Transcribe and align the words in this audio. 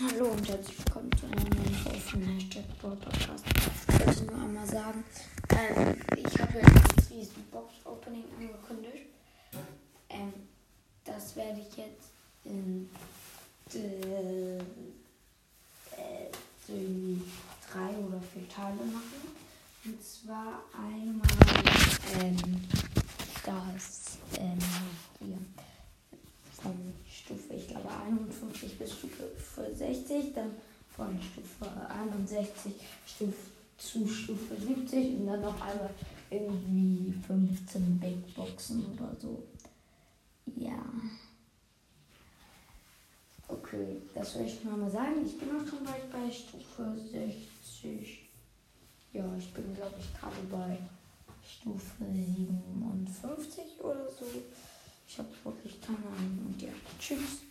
Hallo 0.00 0.26
und 0.26 0.48
herzlich 0.48 0.78
willkommen 0.78 1.10
zu 1.18 1.26
einer 1.26 1.42
neuen 1.42 1.74
Folge 1.74 1.98
von 1.98 2.22
Hashtag 2.22 2.62
Brawl 2.80 2.94
Podcast. 2.94 3.44
Ich 3.88 4.06
wollte 4.06 4.24
nur 4.26 4.42
einmal 4.44 4.64
sagen, 4.64 5.04
ähm, 5.50 5.96
ich 6.16 6.40
habe 6.40 6.58
jetzt 6.58 7.10
diesen 7.10 7.42
Box 7.50 7.74
Opening 7.84 8.22
angekündigt. 8.38 9.06
Ähm, 10.08 10.32
das 11.04 11.34
werde 11.34 11.58
ich 11.68 11.76
jetzt 11.76 12.12
in 12.44 12.88
äh, 13.74 14.58
äh, 14.58 14.62
drei 17.72 17.90
oder 17.98 18.22
vier 18.32 18.48
Teile 18.48 18.76
machen. 18.76 19.34
Und 19.84 20.00
zwar 20.00 20.62
einmal 20.74 21.26
ähm, 22.20 22.62
das 23.44 24.18
ähm, 24.38 24.58
hier 25.18 25.38
von 26.62 26.94
Stufe, 27.10 27.54
ich 27.54 27.68
glaube 27.68 27.88
51 27.88 28.78
bis 28.78 28.92
Stufe 28.92 29.17
60, 29.78 30.34
dann 30.34 30.50
von 30.88 31.18
Stufe 31.22 31.70
61 31.88 32.72
Stufe, 33.06 33.34
zu 33.78 34.06
Stufe 34.08 34.56
70 34.56 35.20
und 35.20 35.26
dann 35.26 35.40
noch 35.40 35.60
einmal 35.60 35.90
irgendwie 36.30 37.14
15 37.26 38.00
Big 38.00 38.34
Boxen 38.34 38.84
oder 38.92 39.14
so. 39.20 39.44
Ja. 40.56 40.82
Okay, 43.46 44.02
das 44.14 44.38
will 44.38 44.46
ich 44.46 44.64
mal 44.64 44.90
sagen. 44.90 45.24
Ich 45.24 45.38
bin 45.38 45.48
auch 45.50 45.66
schon 45.66 45.84
bald 45.84 46.10
bei 46.10 46.30
Stufe 46.30 46.94
60. 47.12 48.28
Ja, 49.12 49.24
ich 49.38 49.52
bin 49.54 49.74
glaube 49.74 49.94
ich 49.98 50.20
gerade 50.20 50.36
bei 50.50 50.78
Stufe 51.46 52.04
57 52.12 53.64
oder 53.80 54.08
so. 54.08 54.26
Ich 55.08 55.18
habe 55.18 55.28
wirklich 55.44 55.80
keine 55.80 55.98
Ahnung. 55.98 56.46
Und 56.46 56.60
ja, 56.60 56.68
tschüss. 56.98 57.47